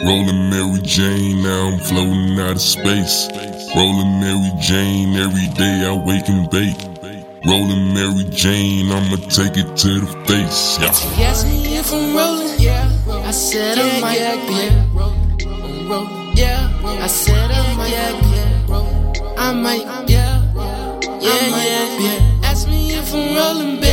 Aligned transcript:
Rolling 0.00 0.50
Mary 0.50 0.80
Jane, 0.82 1.42
now 1.42 1.68
I'm 1.68 1.78
floating 1.78 2.38
out 2.40 2.52
of 2.52 2.60
space. 2.60 3.28
Rolling 3.76 4.20
Mary 4.20 4.50
Jane, 4.60 5.14
every 5.16 5.48
day 5.54 5.86
I 5.86 5.92
wake 5.92 6.28
and 6.28 6.50
bake. 6.50 6.76
Rolling 7.46 7.92
Mary 7.94 8.24
Jane, 8.30 8.90
I'ma 8.90 9.16
take 9.28 9.56
it 9.56 9.76
to 9.76 10.00
the 10.00 10.24
face. 10.26 10.78
Yeah. 10.80 10.92
She 10.92 11.22
asked 11.22 11.46
me 11.46 11.76
if 11.76 11.92
I'm 11.92 12.16
rolling, 12.16 12.58
yeah. 12.58 12.90
I 13.08 13.30
said 13.30 13.78
I 13.78 14.00
might 14.00 14.18
be. 14.48 15.02
I'm 15.92 16.36
yeah. 16.36 16.70
I 16.84 17.06
said 17.06 17.50
I 17.50 17.76
might 17.76 18.22
be. 18.22 19.36
I 19.38 19.52
might, 19.52 20.08
yeah. 20.08 20.42
Yeah, 21.20 21.46
yeah, 21.46 21.98
yeah. 22.00 22.40
Ask 22.42 22.68
me 22.68 22.94
if 22.94 23.12
I'm 23.14 23.36
rolling, 23.36 23.80
baby 23.80 23.91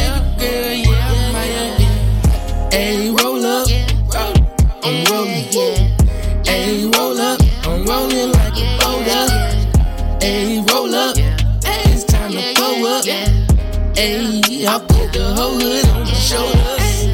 Hey, 6.49 6.89
roll 6.95 7.19
up, 7.21 7.39
I'm 7.63 7.85
rolling 7.85 8.31
like 8.31 8.57
a 8.57 8.77
boulder. 8.81 9.27
Hey, 10.19 10.63
roll 10.71 10.95
up, 10.95 11.15
hey, 11.15 11.93
it's 11.93 12.03
time 12.05 12.31
to 12.31 12.53
blow 12.55 12.97
up. 12.97 13.05
Hey, 13.95 14.65
I 14.65 14.79
put 14.79 15.13
the 15.13 15.31
whole 15.37 15.59
hood 15.59 15.85
on 15.89 16.01
my 16.01 16.13
shoulders. 16.13 17.05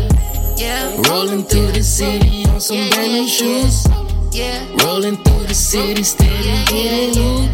Rolling 1.09 1.43
through 1.43 1.73
the 1.73 1.83
city 1.83 2.45
on 2.45 2.61
some 2.61 2.89
brand 2.91 3.11
new 3.11 3.27
shoes. 3.27 3.85
Rolling 4.85 5.17
through 5.23 5.47
the 5.47 5.53
city, 5.53 6.03
steady 6.03 6.63
getting 6.71 7.15
loot. 7.19 7.51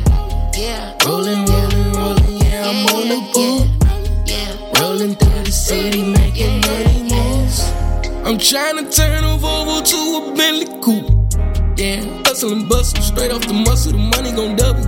Rolling, 1.03 1.45
rolling, 1.45 1.93
rolling, 1.93 2.37
yeah, 2.45 2.69
I'm 2.69 2.85
on 2.93 3.09
the 3.09 3.19
boot. 3.33 3.65
Rolling 4.79 5.15
through 5.15 5.43
the 5.45 5.51
city, 5.51 6.03
making 6.03 6.61
money 6.61 7.01
moves. 7.09 7.71
I'm 8.23 8.37
trying 8.37 8.77
to 8.77 8.91
turn 8.91 9.23
a 9.23 9.35
straight 13.21 13.35
off 13.35 13.45
the 13.45 13.53
muscle, 13.53 13.91
the 13.91 13.99
money 13.99 14.31
gon' 14.31 14.55
double. 14.55 14.81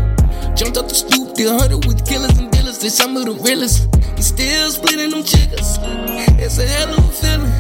Jumped 0.57 0.77
up 0.77 0.89
the 0.89 0.95
stoop, 0.95 1.35
did 1.35 1.45
a 1.45 1.53
hundred 1.53 1.85
with 1.85 2.01
killers 2.01 2.35
and 2.39 2.49
dealers. 2.49 2.79
They 2.79 2.89
some 2.89 3.15
of 3.15 3.25
the 3.25 3.33
realest. 3.45 3.93
And 3.93 4.25
still 4.25 4.71
splitting 4.71 5.11
them 5.11 5.23
chickens. 5.23 5.77
It's 6.41 6.57
a 6.57 6.65
hell 6.65 6.97
of 6.97 7.05
a 7.05 7.13
feeling. 7.13 7.53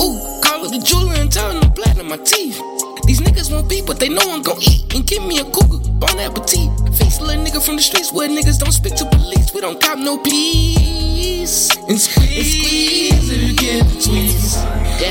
Ooh, 0.00 0.16
call 0.40 0.64
it 0.64 0.72
the 0.72 0.80
jeweler 0.80 1.20
and 1.20 1.30
telling 1.30 1.60
them 1.60 1.70
platinum 1.72 2.08
my 2.08 2.16
teeth. 2.16 2.56
These 3.04 3.20
niggas 3.20 3.52
won't 3.52 3.68
be, 3.68 3.82
but 3.84 4.00
they 4.00 4.08
know 4.08 4.24
I'm 4.24 4.40
gon' 4.40 4.56
eat. 4.62 4.88
And 4.94 5.06
give 5.06 5.22
me 5.22 5.36
a 5.36 5.44
cougar, 5.44 5.84
bon 6.00 6.16
appetit. 6.18 6.72
Face 6.96 7.20
a 7.20 7.24
little 7.24 7.44
nigga 7.44 7.60
from 7.60 7.76
the 7.76 7.82
streets 7.82 8.10
where 8.10 8.26
niggas 8.26 8.58
don't 8.58 8.72
speak 8.72 8.96
to 8.96 9.04
police. 9.12 9.52
We 9.52 9.60
don't 9.60 9.78
cop 9.78 9.98
no 9.98 10.16
peace. 10.16 11.76
And 11.92 12.00
squeeze, 12.00 12.40
and 12.40 12.46
squeeze 12.48 13.28
if 13.28 13.42
you 13.44 13.54
get 13.54 13.84
the 13.84 13.96
tweets. 14.00 14.64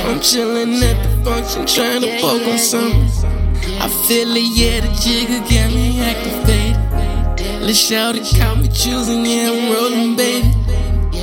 I'm 0.09 0.17
chillin' 0.17 0.81
at 0.81 0.97
the 0.97 1.29
function, 1.29 1.67
trying 1.69 2.01
to 2.01 2.09
poke 2.19 2.47
on 2.47 2.57
something. 2.57 3.34
I 3.79 3.87
feel 4.07 4.35
it, 4.35 4.49
yeah, 4.55 4.81
the 4.81 4.91
jigger 5.01 5.39
got 5.39 5.73
me 5.73 5.99
activated. 6.01 7.61
Let's 7.61 7.77
shout 7.77 8.15
it, 8.15 8.25
caught 8.37 8.57
me 8.57 8.67
choosing, 8.67 9.25
yeah, 9.25 9.51
I'm 9.51 9.71
rolling, 9.73 10.15
baby. 10.15 10.51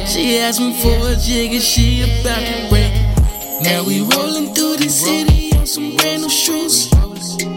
She 0.06 0.38
asked 0.38 0.60
me 0.60 0.72
for 0.82 1.08
a 1.08 1.16
jigger, 1.16 1.60
she 1.60 2.02
about 2.02 2.40
to 2.40 2.68
break. 2.70 2.92
Now 3.62 3.84
we 3.84 4.00
rolling 4.00 4.54
through 4.54 4.76
the 4.76 4.88
city 4.88 5.52
on 5.56 5.66
some 5.66 5.96
brand 5.96 6.22
new 6.22 6.28
shoes. 6.28 6.90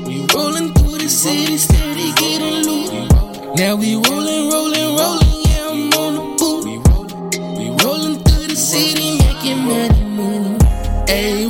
We 0.05 0.27
rolling 0.35 0.73
through 0.73 0.99
the 0.99 1.09
city, 1.09 1.57
steady 1.57 2.13
getting 2.13 2.63
loot. 2.67 2.91
Now 3.55 3.75
we 3.75 3.95
rolling, 3.95 4.51
rolling, 4.51 4.95
rolling, 4.95 5.41
yeah, 5.49 5.69
I'm 5.71 5.93
on 5.93 6.13
the 6.13 6.25
boot. 6.37 6.65
We 7.57 7.69
rolling 7.83 8.19
through 8.23 8.47
the 8.47 8.55
city, 8.55 9.17
making 9.17 9.59
money 9.65 10.03
move. 10.03 10.61
Hey, 11.07 11.47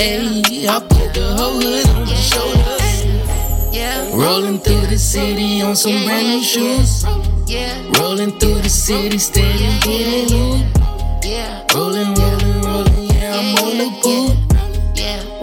Hey, 0.00 0.66
I 0.66 0.80
put 0.80 1.12
the 1.12 1.34
whole 1.36 1.60
hood 1.60 1.86
on 1.90 2.06
my 2.06 2.14
shoulders. 2.14 3.04
Rolling 4.14 4.58
through 4.58 4.86
the 4.86 4.96
city 4.98 5.60
on 5.60 5.76
some 5.76 5.92
brand 6.06 6.26
new 6.26 6.42
shoes. 6.42 7.04
Rolling 7.98 8.38
through 8.38 8.60
the 8.62 8.70
city, 8.70 9.18
steady 9.18 9.58
getting 9.84 10.28
loot. 10.32 10.64
Rolling, 11.74 12.14
rolling, 12.14 12.62
rolling, 12.62 13.10
yeah, 13.12 13.36
I'm 13.36 13.54
on 13.60 13.76
the 13.76 13.88
boot. 14.02 14.36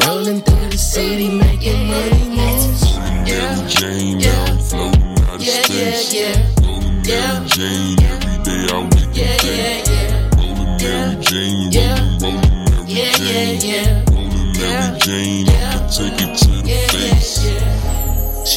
Rolling 0.07 0.41
through 0.41 0.69
the 0.71 0.77
city, 0.79 1.29
making 1.29 1.85
money 1.87 2.23
moves. 2.29 2.97
Rolling 2.97 3.23
Mary 3.25 3.69
Jane, 3.69 4.17
now 4.17 4.45
I'm 4.45 4.57
floating 4.57 5.19
out 5.21 5.35
of 5.35 5.41
Yeah, 5.43 5.53
yeah, 5.53 5.91
space. 6.01 6.13
yeah. 6.13 6.65
Rolling 6.65 7.05
Yeah. 7.05 7.33
Mary 7.33 7.47
Jane, 7.47 7.97
every 8.09 8.37
day 8.43 8.61
I 8.73 8.79
wake 8.81 9.13
Yeah, 9.13 9.25
and 9.29 9.43
yeah, 9.43 9.53
bake. 9.53 9.87
yeah. 9.87 10.35
Rolling 10.41 10.77
Mary 10.81 11.15
Jane, 11.21 11.71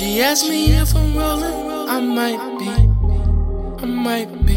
She 0.01 0.23
asked 0.23 0.49
me 0.49 0.73
if 0.73 0.97
I'm 0.97 1.15
rolling, 1.15 1.87
I 1.87 2.01
might 2.01 2.59
be. 2.59 2.71
I 3.83 3.87
might 3.87 4.47
be. 4.47 4.57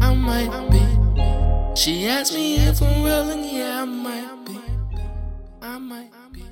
I 0.00 0.14
might 0.14 0.70
be. 0.70 1.76
She 1.78 2.06
asked 2.06 2.32
me 2.32 2.56
if 2.56 2.80
I'm 2.80 3.04
rolling, 3.04 3.44
yeah, 3.44 3.82
I 3.82 3.84
might 3.84 4.46
be. 4.46 4.58
I 5.60 5.76
might 5.76 6.10
be. 6.32 6.49